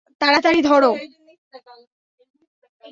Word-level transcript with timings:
তাড়াতাড়ি, 0.21 0.59
ধরো। 0.61 0.91